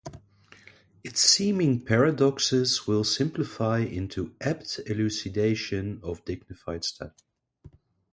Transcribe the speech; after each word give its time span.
Its 1.03 1.19
seeming 1.21 1.79
paradoxes 1.85 2.87
will 2.87 3.03
simplify 3.03 3.77
into 3.77 4.33
apt 4.41 4.79
elucidation 4.87 5.99
of 6.01 6.25
dignified 6.25 6.83
study. 6.83 7.13